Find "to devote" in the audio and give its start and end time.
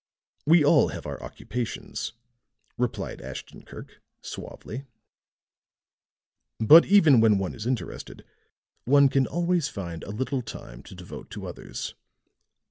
10.85-11.29